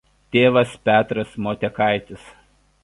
[0.35, 2.27] Tėvas Petras Motiekaitis.